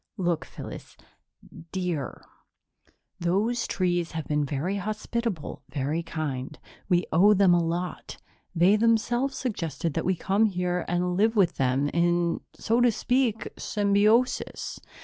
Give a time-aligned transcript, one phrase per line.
[0.17, 0.97] "Look, Phyllis
[1.71, 2.25] dear
[3.19, 6.57] those trees have been very hospitable, very kind.
[6.89, 8.17] We owe them a lot.
[8.55, 13.47] They themselves suggested that we come here and live with them in, so to speak,
[13.59, 14.79] symbiosis."